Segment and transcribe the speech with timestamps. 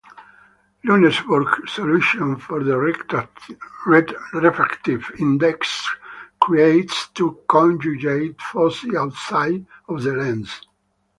[0.83, 2.75] Luneburg's solution for the
[4.33, 5.87] refractive index
[6.39, 10.63] creates two conjugate foci outside of the lens.